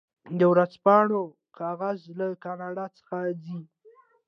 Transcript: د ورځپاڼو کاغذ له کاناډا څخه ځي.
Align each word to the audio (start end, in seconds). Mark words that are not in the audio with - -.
د 0.37 0.41
ورځپاڼو 0.51 1.21
کاغذ 1.59 1.99
له 2.19 2.27
کاناډا 2.43 2.85
څخه 2.97 3.15
ځي. 3.43 3.59